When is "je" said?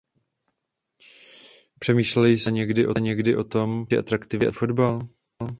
3.91-3.99